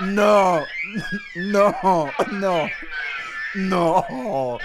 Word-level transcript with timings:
No, 0.00 0.66
no, 1.36 2.10
no, 2.32 2.68
no. 3.54 4.58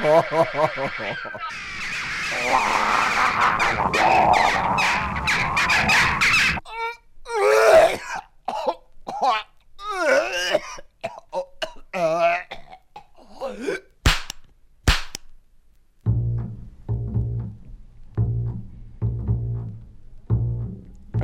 I'm 0.00 0.24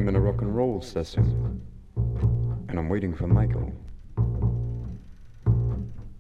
in 0.09 0.15
a 0.15 0.21
rock 0.21 0.43
and 0.43 0.57
roll 0.57 0.81
session, 0.81 1.61
and 2.69 2.79
I'm 2.79 2.89
waiting 2.89 3.15
for 3.15 3.27
Michael, 3.27 3.73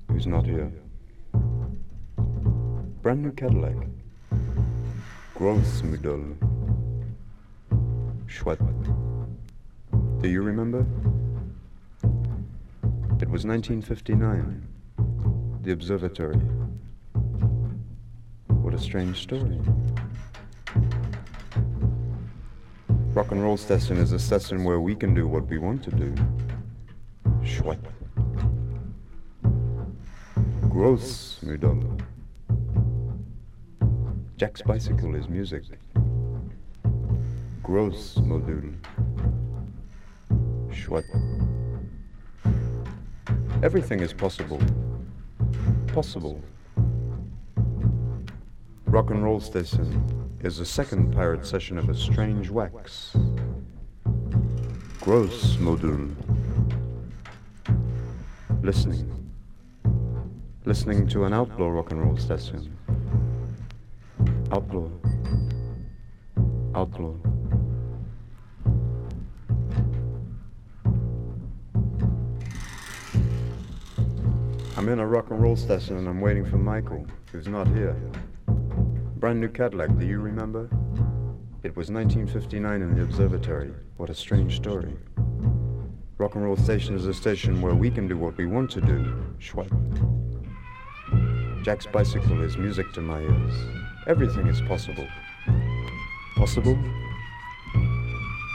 who's 0.08 0.26
not 0.26 0.44
here. 0.44 0.72
Brand 3.02 3.22
new 3.22 3.32
Cadillac. 3.32 3.76
Grossmüdel. 5.34 6.36
Chouette. 8.26 8.60
Do 10.20 10.28
you 10.28 10.42
remember? 10.42 10.84
It 13.18 13.30
was 13.30 13.46
1959. 13.46 14.68
The 15.62 15.72
observatory. 15.72 16.36
What 18.48 18.74
a 18.74 18.78
strange 18.78 19.22
story. 19.22 19.58
Rock 23.14 23.30
and 23.30 23.42
roll 23.42 23.56
session 23.56 23.96
is 23.96 24.12
a 24.12 24.18
session 24.18 24.62
where 24.62 24.80
we 24.80 24.94
can 24.94 25.14
do 25.14 25.26
what 25.26 25.46
we 25.48 25.56
want 25.56 25.82
to 25.84 25.90
do. 25.90 26.14
Chouette. 27.42 27.80
Grossmüdel. 30.68 31.99
Jack's 34.40 34.62
bicycle 34.62 35.14
is 35.16 35.28
music. 35.28 35.64
Gross 37.62 38.14
module. 38.14 38.74
Chouette. 40.72 41.04
Everything 43.62 44.00
is 44.00 44.14
possible. 44.14 44.58
Possible. 45.88 46.40
Rock 48.86 49.10
and 49.10 49.22
roll 49.22 49.40
station 49.40 50.02
is 50.40 50.56
the 50.56 50.64
second 50.64 51.12
pirate 51.12 51.44
session 51.44 51.76
of 51.76 51.90
a 51.90 51.94
strange 51.94 52.48
wax. 52.48 53.14
Gross 55.02 55.56
module. 55.56 56.16
Listening. 58.62 59.06
Listening 60.64 61.06
to 61.08 61.24
an 61.24 61.34
outlaw 61.34 61.68
rock 61.68 61.90
and 61.90 62.00
roll 62.02 62.16
station. 62.16 62.74
Outlaw. 64.52 64.88
Outlaw. 66.74 67.14
I'm 74.76 74.88
in 74.88 74.98
a 74.98 75.06
rock 75.06 75.30
and 75.30 75.40
roll 75.40 75.54
station 75.54 75.98
and 75.98 76.08
I'm 76.08 76.20
waiting 76.20 76.44
for 76.44 76.56
Michael, 76.56 77.06
who's 77.30 77.46
not 77.46 77.68
here. 77.68 77.94
Brand 79.18 79.40
new 79.40 79.48
Cadillac, 79.48 79.96
do 79.96 80.04
you 80.04 80.18
remember? 80.18 80.68
It 81.62 81.76
was 81.76 81.88
1959 81.90 82.82
in 82.82 82.96
the 82.96 83.02
observatory. 83.02 83.72
What 83.98 84.10
a 84.10 84.14
strange 84.14 84.56
story. 84.56 84.96
Rock 86.18 86.34
and 86.34 86.42
roll 86.42 86.56
station 86.56 86.96
is 86.96 87.06
a 87.06 87.14
station 87.14 87.62
where 87.62 87.74
we 87.76 87.88
can 87.88 88.08
do 88.08 88.16
what 88.16 88.36
we 88.36 88.46
want 88.46 88.68
to 88.72 88.80
do. 88.80 89.14
Schwab. 89.38 89.70
Jack's 91.62 91.86
bicycle 91.86 92.42
is 92.42 92.56
music 92.56 92.92
to 92.94 93.00
my 93.00 93.20
ears. 93.20 93.89
Everything 94.10 94.48
is 94.48 94.60
possible. 94.62 95.06
Possible? 96.34 96.76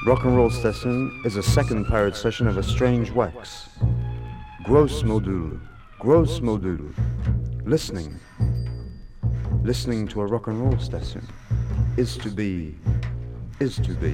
Rock 0.05 0.25
and 0.25 0.35
roll 0.35 0.49
session 0.49 1.21
is 1.23 1.37
a 1.37 1.43
second 1.43 1.85
pirate 1.85 2.17
session 2.17 2.45
of 2.49 2.57
a 2.57 2.63
strange 2.63 3.09
wax. 3.09 3.69
Gross 4.65 5.03
module. 5.03 5.57
Gross 5.97 6.41
module. 6.41 6.93
Listening. 7.63 8.19
Listening 9.63 10.09
to 10.09 10.19
a 10.19 10.25
rock 10.25 10.47
and 10.47 10.59
roll 10.59 10.77
station 10.77 11.25
is 11.95 12.17
to 12.17 12.29
be, 12.29 12.75
is 13.61 13.77
to 13.77 13.93
be. 13.93 14.13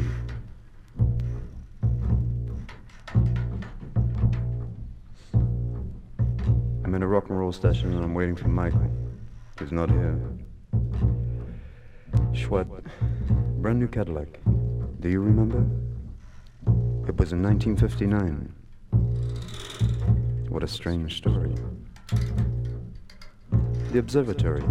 I'm 6.84 6.94
in 6.94 7.02
a 7.02 7.08
rock 7.08 7.30
and 7.30 7.40
roll 7.40 7.52
station 7.52 7.94
and 7.94 8.04
I'm 8.04 8.14
waiting 8.14 8.36
for 8.36 8.50
Michael. 8.50 8.92
He's 9.58 9.72
not 9.72 9.90
here. 9.90 10.20
Schwat, 12.34 12.68
brand 13.62 13.80
new 13.80 13.88
Cadillac. 13.88 14.40
Do 15.02 15.10
you 15.10 15.20
remember? 15.20 15.66
It 17.08 17.18
was 17.18 17.34
in 17.34 17.44
1959. 17.44 18.54
What 20.50 20.64
a 20.64 20.68
strange 20.68 21.18
story. 21.18 21.54
The 23.92 24.00
Observatory. 24.00 24.64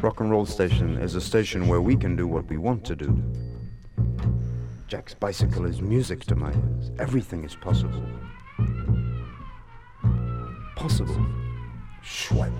Rock 0.00 0.20
and 0.20 0.30
Roll 0.30 0.46
Station 0.46 0.96
is 0.96 1.14
a 1.16 1.20
station 1.20 1.68
where 1.68 1.82
we 1.82 1.94
can 1.94 2.16
do 2.16 2.26
what 2.26 2.48
we 2.48 2.56
want 2.56 2.84
to 2.86 2.96
do. 2.96 3.22
Jack's 4.86 5.12
bicycle 5.12 5.66
is 5.66 5.82
music 5.82 6.24
to 6.24 6.34
my 6.34 6.50
ears. 6.50 6.92
Everything 6.98 7.44
is 7.44 7.54
possible. 7.54 8.02
Possible. 10.76 11.26
Schweip. 12.02 12.57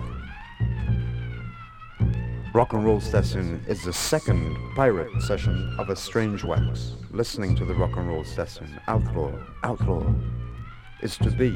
Rock 2.51 2.73
and 2.73 2.83
Roll 2.83 2.99
Session 2.99 3.63
is 3.67 3.83
the 3.83 3.93
second 3.93 4.57
pirate 4.75 5.21
session 5.21 5.75
of 5.77 5.91
a 5.91 5.95
strange 5.95 6.43
wax. 6.43 6.93
Listening 7.11 7.55
to 7.55 7.63
the 7.63 7.75
rock 7.75 7.95
and 7.95 8.07
roll 8.07 8.23
session, 8.23 8.67
outlaw, 8.87 9.31
outlaw, 9.63 10.03
is 11.03 11.15
to 11.17 11.29
be 11.29 11.55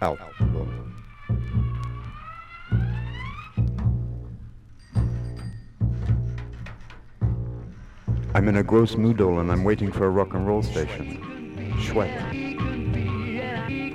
outlaw. 0.00 0.28
I'm 8.34 8.48
in 8.48 8.56
a 8.58 8.62
gross 8.62 8.94
moodle 8.94 9.40
and 9.40 9.50
I'm 9.50 9.64
waiting 9.64 9.90
for 9.90 10.06
a 10.06 10.10
rock 10.10 10.34
and 10.34 10.46
roll 10.46 10.62
station. 10.62 11.20
Schwepp. 11.78 12.32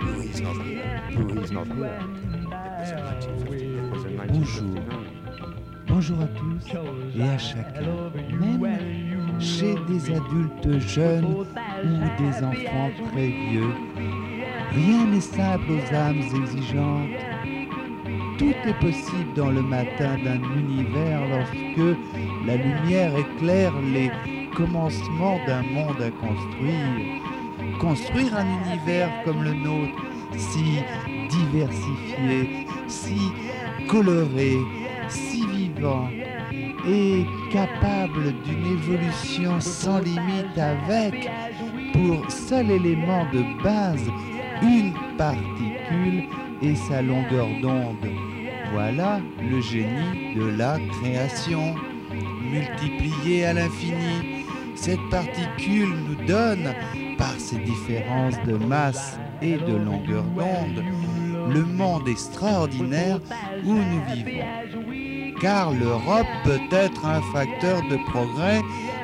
Louis 0.04 0.42
not 0.42 0.62
here. 0.62 1.04
Louis 1.14 1.52
not 1.52 1.68
here. 1.68 1.86
It 1.86 2.80
was 2.80 2.92
in 2.92 3.04
1950. 3.06 3.78
It 3.78 3.92
was 3.94 4.04
in 4.04 4.18
Bonjour. 4.18 5.07
1959. 5.98 6.00
Bonjour 6.00 6.22
à 6.22 6.28
tous 6.28 7.18
et 7.18 7.24
à 7.24 7.38
chacun, 7.40 8.12
même 8.40 9.40
chez 9.40 9.76
des 9.88 10.12
adultes 10.12 10.80
jeunes 10.88 11.26
ou 11.26 12.22
des 12.22 12.44
enfants 12.44 12.92
très 13.12 13.28
vieux. 13.28 13.74
Rien 14.74 15.06
n'est 15.06 15.20
simple 15.20 15.72
aux 15.72 15.96
âmes 15.96 16.22
exigeantes. 16.22 17.10
Tout 18.38 18.54
est 18.68 18.80
possible 18.80 19.34
dans 19.36 19.50
le 19.50 19.64
matin 19.64 20.18
d'un 20.24 20.42
univers 20.56 21.20
lorsque 21.30 21.98
la 22.46 22.58
lumière 22.58 23.18
éclaire 23.18 23.74
les 23.82 24.12
commencements 24.56 25.40
d'un 25.48 25.64
monde 25.64 26.00
à 26.00 26.12
construire. 26.12 27.80
Construire 27.80 28.36
un 28.38 28.46
univers 28.46 29.10
comme 29.26 29.44
le 29.44 29.54
nôtre, 29.54 30.04
si 30.38 30.78
diversifié, 31.30 32.68
si 32.88 33.18
coloré, 33.88 34.58
et 36.88 37.26
capable 37.52 38.34
d'une 38.44 38.66
évolution 38.66 39.60
sans 39.60 40.00
limite 40.00 40.58
avec 40.58 41.30
pour 41.94 42.32
seul 42.32 42.72
élément 42.72 43.26
de 43.34 43.64
base 43.64 44.10
une 44.62 44.94
particule 45.18 46.24
et 46.62 46.76
sa 46.76 47.02
longueur 47.02 47.48
d'onde. 47.62 48.10
Voilà 48.72 49.20
le 49.40 49.62
génie 49.62 50.36
de 50.36 50.58
la 50.58 50.78
création. 51.02 51.76
Multiplié 52.52 53.46
à 53.46 53.54
l'infini, 53.54 54.46
cette 54.76 55.10
particule 55.10 55.90
nous 56.08 56.26
donne, 56.26 56.74
par 57.18 57.34
ses 57.38 57.58
différences 57.58 58.42
de 58.46 58.56
masse 58.56 59.20
et 59.42 59.58
de 59.58 59.76
longueur 59.76 60.24
d'onde, 60.24 60.84
le 61.54 61.64
monde 61.64 62.08
extraordinaire 62.08 63.20
où 63.66 63.74
nous 63.74 64.04
vivons. 64.14 64.46
Car 65.40 65.72
l'Europe 65.72 66.28
peut 66.44 66.60
être 66.72 67.06
un 67.06 67.22
facteur 67.32 67.82
de 67.90 67.98
progrès 68.10 68.62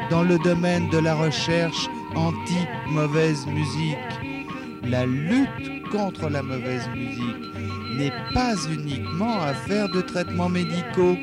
dans 0.09 0.24
le 0.24 0.39
domaine 0.39 0.89
de 0.89 0.97
la 0.97 1.15
recherche 1.15 1.88
anti-mauvaise 2.15 3.45
musique. 3.47 3.97
La 4.83 5.06
lutte 5.06 5.89
contre 5.91 6.30
la 6.30 6.41
mauvaise 6.41 6.88
musique 6.89 7.53
n'est 7.97 8.13
pas 8.33 8.56
uniquement 8.71 9.41
affaire 9.41 9.88
de 9.89 10.01
traitements 10.01 10.50
médicaux, 10.50 11.18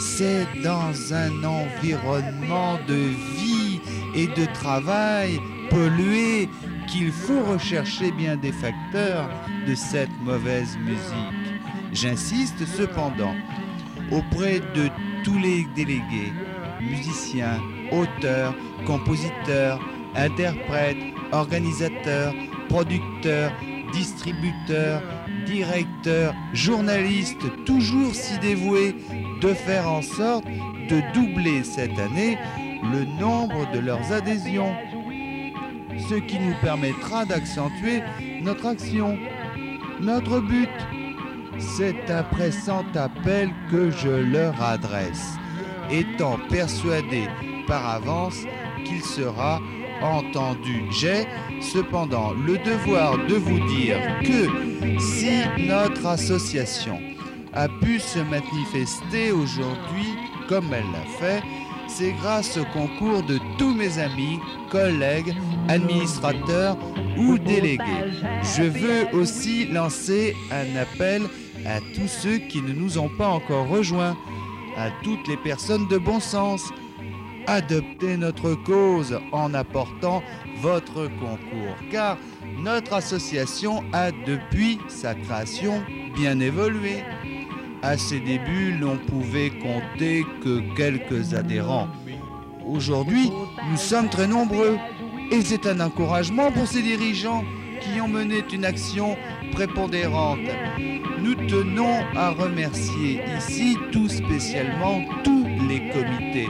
c'est 0.00 0.46
dans 0.62 0.92
un 1.12 1.44
environnement 1.44 2.78
de 2.88 2.94
vie 2.94 3.80
et 4.14 4.26
de 4.28 4.46
travail 4.54 5.40
pollué 5.70 6.48
qu'il 6.88 7.12
faut 7.12 7.42
rechercher 7.44 8.10
bien 8.12 8.36
des 8.36 8.52
facteurs 8.52 9.28
de 9.66 9.74
cette 9.74 10.10
mauvaise 10.22 10.76
musique. 10.78 11.60
J'insiste 11.92 12.64
cependant 12.66 13.34
auprès 14.10 14.60
de 14.60 14.88
tous 15.24 15.38
les 15.38 15.66
délégués, 15.74 16.32
musiciens, 16.80 17.60
auteurs, 17.92 18.54
compositeurs, 18.86 19.80
interprètes, 20.14 20.96
organisateurs, 21.32 22.34
producteurs, 22.68 23.52
distributeurs, 23.92 25.02
directeurs, 25.46 26.34
journalistes, 26.52 27.64
toujours 27.64 28.14
si 28.14 28.38
dévoués, 28.38 28.94
de 29.40 29.54
faire 29.54 29.88
en 29.88 30.02
sorte 30.02 30.44
de 30.44 31.00
doubler 31.14 31.62
cette 31.62 31.98
année 31.98 32.38
le 32.92 33.04
nombre 33.20 33.70
de 33.72 33.78
leurs 33.78 34.12
adhésions 34.12 34.74
ce 36.08 36.14
qui 36.14 36.38
nous 36.38 36.54
permettra 36.62 37.24
d'accentuer 37.24 38.02
notre 38.42 38.66
action. 38.66 39.18
Notre 40.00 40.40
but, 40.40 40.70
c'est 41.58 42.10
un 42.10 42.22
pressant 42.22 42.84
appel 42.94 43.50
que 43.70 43.90
je 43.90 44.08
leur 44.08 44.60
adresse, 44.62 45.34
étant 45.90 46.38
persuadé 46.48 47.28
par 47.66 47.86
avance 47.88 48.44
qu'il 48.84 49.02
sera 49.02 49.60
entendu. 50.02 50.84
J'ai 50.90 51.26
cependant 51.60 52.32
le 52.32 52.58
devoir 52.58 53.18
de 53.26 53.34
vous 53.34 53.58
dire 53.68 53.98
que 54.22 55.00
si 55.00 55.40
notre 55.66 56.06
association 56.06 57.00
a 57.54 57.68
pu 57.68 57.98
se 57.98 58.20
manifester 58.20 59.32
aujourd'hui 59.32 60.14
comme 60.48 60.72
elle 60.72 60.90
l'a 60.92 61.18
fait, 61.18 61.42
c'est 61.88 62.12
grâce 62.12 62.56
au 62.58 62.64
concours 62.66 63.22
de 63.22 63.38
tous 63.58 63.74
mes 63.74 63.98
amis, 63.98 64.38
collègues, 64.70 65.34
administrateurs 65.68 66.76
ou 67.16 67.38
délégués. 67.38 68.12
Je 68.56 68.62
veux 68.62 69.18
aussi 69.18 69.66
lancer 69.66 70.36
un 70.52 70.76
appel 70.76 71.22
à 71.66 71.80
tous 71.94 72.08
ceux 72.08 72.38
qui 72.38 72.62
ne 72.62 72.72
nous 72.72 72.98
ont 72.98 73.08
pas 73.08 73.28
encore 73.28 73.68
rejoints, 73.68 74.16
à 74.76 74.90
toutes 75.02 75.26
les 75.28 75.36
personnes 75.36 75.88
de 75.88 75.98
bon 75.98 76.20
sens. 76.20 76.70
Adoptez 77.46 78.16
notre 78.16 78.54
cause 78.54 79.18
en 79.32 79.54
apportant 79.54 80.22
votre 80.60 81.08
concours, 81.18 81.76
car 81.90 82.18
notre 82.58 82.92
association 82.92 83.82
a 83.92 84.10
depuis 84.10 84.78
sa 84.88 85.14
création 85.14 85.82
bien 86.14 86.40
évolué. 86.40 87.04
À 87.82 87.96
ses 87.96 88.20
débuts, 88.20 88.76
l'on 88.78 88.96
pouvait 88.98 89.50
compter 89.50 90.26
que 90.42 90.60
quelques 90.76 91.32
adhérents. 91.32 91.88
Aujourd'hui, 92.66 93.30
nous 93.70 93.76
sommes 93.76 94.10
très 94.10 94.26
nombreux 94.26 94.76
et 95.30 95.40
c'est 95.42 95.66
un 95.66 95.80
encouragement 95.80 96.50
pour 96.50 96.66
ces 96.66 96.82
dirigeants 96.82 97.44
qui 97.80 98.00
ont 98.00 98.08
mené 98.08 98.42
une 98.52 98.64
action 98.64 99.16
prépondérante. 99.52 100.38
Nous 101.22 101.34
tenons 101.34 102.04
à 102.16 102.30
remercier 102.30 103.20
ici 103.36 103.76
tout 103.92 104.08
spécialement 104.08 105.02
tous 105.24 105.46
les 105.68 105.90
comités. 105.90 106.48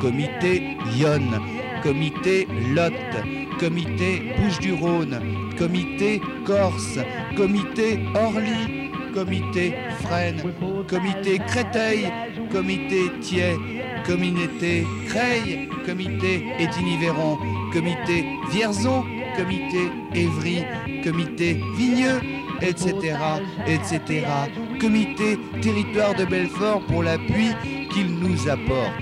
Comité 0.00 0.76
Yonne, 0.98 1.40
comité 1.82 2.46
Lot, 2.74 2.92
comité 3.58 4.34
Bouches-du-Rhône, 4.38 5.20
comité 5.58 6.20
Corse, 6.44 6.98
comité 7.36 7.98
Orly, 8.14 8.90
comité 9.14 9.74
Fresnes, 10.00 10.52
comité 10.88 11.38
Créteil, 11.38 12.12
comité 12.50 13.10
Thiers, 13.20 13.56
comité 14.06 14.86
Creil, 15.08 15.68
comité 15.86 16.44
Étigny-Véron, 16.58 17.38
comité 17.72 18.26
Vierzon, 18.50 19.04
comité 19.36 19.90
Évry, 20.14 20.64
comité 21.04 21.60
Vigneux, 21.76 22.20
etc., 22.62 23.16
etc., 23.66 24.26
comité 24.80 25.38
Territoire 25.60 26.14
de 26.14 26.24
Belfort 26.24 26.82
pour 26.86 27.02
l'appui 27.02 27.48
qu'il 27.92 28.18
nous 28.18 28.48
apporte, 28.48 29.00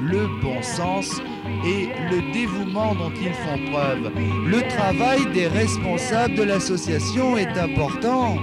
le 0.00 0.26
bon 0.42 0.62
sens 0.62 1.20
et 1.64 1.88
le 2.10 2.32
dévouement 2.32 2.94
dont 2.94 3.12
ils 3.20 3.32
font 3.32 3.70
preuve. 3.70 4.12
Le 4.46 4.62
travail 4.68 5.26
des 5.32 5.48
responsables 5.48 6.34
de 6.34 6.42
l'association 6.42 7.36
est 7.36 7.58
important. 7.58 8.36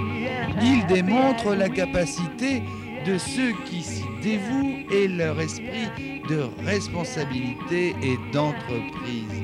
Il 0.62 0.86
démontre 0.86 1.54
la 1.54 1.68
capacité 1.68 2.62
de 3.06 3.18
ceux 3.18 3.52
qui 3.66 3.82
s'y 3.82 4.04
dévouent 4.22 4.84
et 4.90 5.08
leur 5.08 5.38
esprit 5.40 5.90
de 6.28 6.44
responsabilité 6.64 7.94
et 8.02 8.18
d'entreprise. 8.32 9.42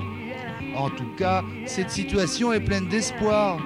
En 0.76 0.90
tout 0.90 1.10
cas, 1.16 1.42
cette 1.66 1.90
situation 1.90 2.52
est 2.52 2.60
pleine 2.60 2.88
d'espoir 2.88 3.58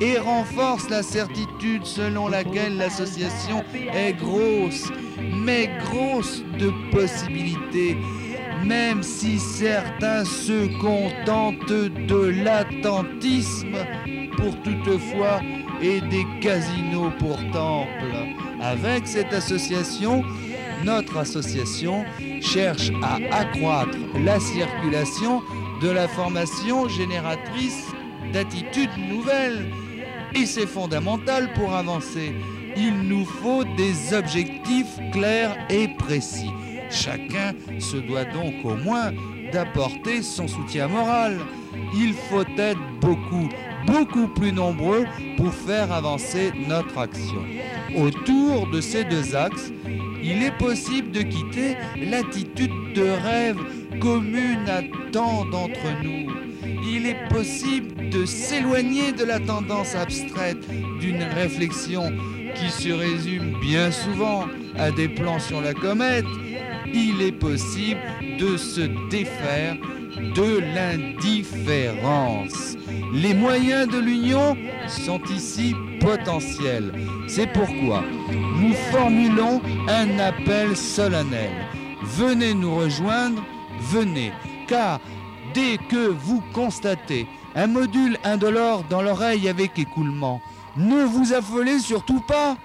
et 0.00 0.18
renforce 0.18 0.88
la 0.88 1.02
certitude 1.02 1.84
selon 1.84 2.28
laquelle 2.28 2.76
l'association 2.76 3.64
est 3.92 4.12
grosse, 4.12 4.90
mais 5.44 5.70
grosse 5.84 6.44
de 6.58 6.70
possibilités, 6.90 7.96
même 8.64 9.02
si 9.02 9.38
certains 9.38 10.24
se 10.24 10.66
contentent 10.80 11.66
de 12.06 12.42
l'attentisme 12.44 13.76
pour 14.36 14.60
toutefois 14.62 15.40
et 15.82 16.00
des 16.00 16.24
casinos 16.40 17.10
pour 17.18 17.36
temple. 17.52 18.14
Avec 18.60 19.06
cette 19.06 19.32
association, 19.32 20.24
notre 20.84 21.18
association 21.18 22.04
cherche 22.40 22.90
à 23.02 23.16
accroître 23.36 23.96
la 24.24 24.38
circulation 24.40 25.42
de 25.80 25.90
la 25.90 26.08
formation 26.08 26.88
génératrice 26.88 27.92
d'attitudes 28.32 28.96
nouvelles. 28.96 29.70
Et 30.34 30.46
c'est 30.46 30.66
fondamental 30.66 31.52
pour 31.54 31.74
avancer. 31.74 32.34
Il 32.76 33.02
nous 33.08 33.24
faut 33.24 33.64
des 33.76 34.14
objectifs 34.14 34.98
clairs 35.12 35.56
et 35.70 35.88
précis. 35.96 36.50
Chacun 36.90 37.52
se 37.78 37.96
doit 37.96 38.24
donc 38.24 38.54
au 38.64 38.76
moins 38.76 39.12
d'apporter 39.52 40.22
son 40.22 40.48
soutien 40.48 40.88
moral. 40.88 41.38
Il 41.94 42.14
faut 42.14 42.44
être 42.58 42.80
beaucoup, 43.00 43.48
beaucoup 43.86 44.28
plus 44.28 44.52
nombreux 44.52 45.04
pour 45.36 45.54
faire 45.54 45.92
avancer 45.92 46.52
notre 46.68 46.98
action. 46.98 47.44
Autour 47.96 48.68
de 48.68 48.80
ces 48.80 49.04
deux 49.04 49.36
axes, 49.36 49.72
il 50.22 50.42
est 50.42 50.56
possible 50.58 51.12
de 51.12 51.22
quitter 51.22 51.76
l'attitude 51.96 52.94
de 52.94 53.02
rêve 53.22 53.58
commune 54.00 54.68
à 54.68 54.82
tant 55.12 55.44
d'entre 55.44 56.02
nous. 56.02 56.32
Il 56.86 57.06
est 57.06 57.28
possible 57.28 58.10
de 58.10 58.24
s'éloigner 58.24 59.12
de 59.12 59.24
la 59.24 59.40
tendance 59.40 59.94
abstraite 59.94 60.66
d'une 61.00 61.22
réflexion 61.22 62.12
qui 62.54 62.70
se 62.70 62.92
résume 62.92 63.58
bien 63.60 63.90
souvent 63.90 64.46
à 64.78 64.90
des 64.90 65.08
plans 65.08 65.38
sur 65.38 65.60
la 65.60 65.74
comète. 65.74 66.24
Il 66.92 67.22
est 67.22 67.32
possible 67.32 68.00
de 68.38 68.56
se 68.56 68.82
défaire 69.10 69.76
de 70.34 70.60
l'indifférence. 70.74 72.76
Les 73.12 73.34
moyens 73.34 73.88
de 73.88 73.98
l'union 73.98 74.56
sont 74.86 75.20
ici 75.24 75.74
potentiels. 76.00 76.92
C'est 77.26 77.52
pourquoi 77.52 78.04
nous 78.60 78.74
formulons 78.92 79.60
un 79.88 80.18
appel 80.18 80.76
solennel. 80.76 81.50
Venez 82.02 82.54
nous 82.54 82.76
rejoindre, 82.76 83.42
venez, 83.84 84.32
car 84.66 85.00
dès 85.54 85.78
que 85.78 86.08
vous 86.08 86.42
constatez 86.52 87.26
un 87.54 87.66
module 87.66 88.18
indolore 88.24 88.84
dans 88.84 89.02
l'oreille 89.02 89.48
avec 89.48 89.78
écoulement, 89.78 90.40
ne 90.76 91.04
vous 91.04 91.32
affolez 91.32 91.78
surtout 91.78 92.20
pas. 92.20 92.56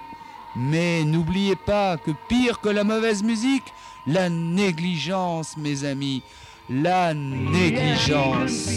Mais 0.55 1.03
n'oubliez 1.03 1.55
pas 1.55 1.97
que 1.97 2.11
pire 2.27 2.59
que 2.59 2.69
la 2.69 2.83
mauvaise 2.83 3.23
musique, 3.23 3.71
la 4.07 4.29
négligence, 4.29 5.55
mes 5.57 5.83
amis, 5.85 6.23
la 6.69 7.13
négligence. 7.13 8.69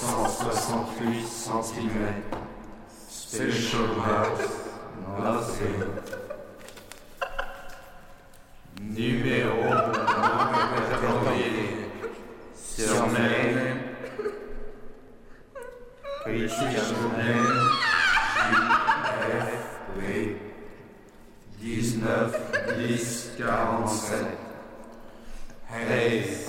168 0.00 1.26
cm. 1.26 2.22
Special 3.08 3.88
house, 4.00 4.48
nothing. 5.20 6.27
Numéro. 8.98 9.54
Surnom. 12.52 13.14
Christian 16.24 16.70
JFP. 19.22 20.36
19 21.60 22.32
10 22.76 23.36
47. 23.38 24.26
Hayes. 25.70 26.47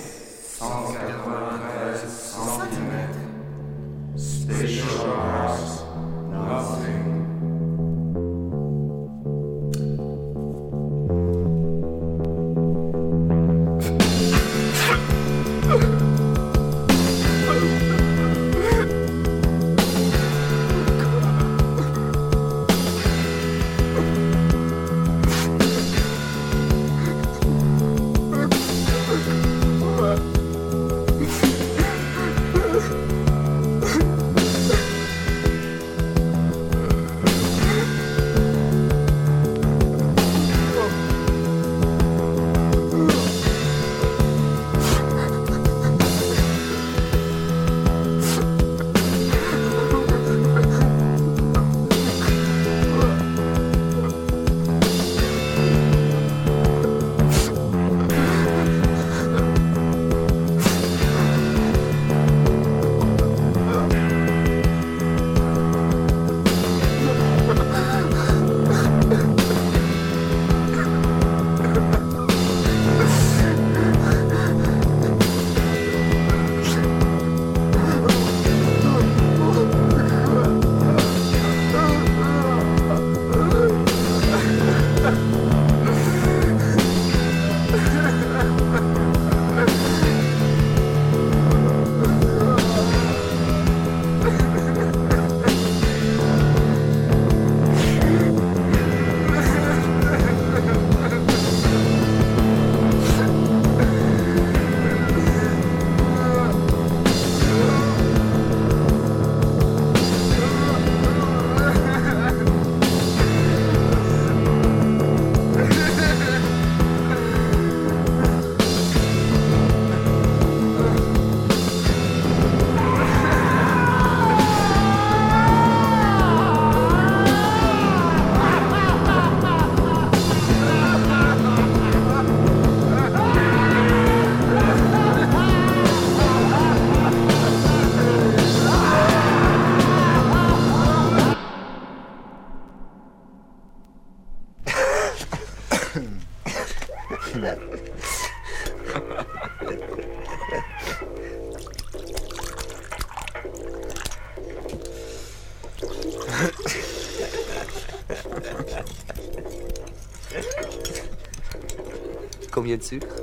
Combien 162.50 162.76
de 162.76 162.82
sucre 162.82 163.16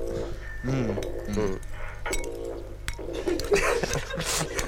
hmm. 0.64 0.72
hmm. 0.72 1.34
hmm. 1.34 1.58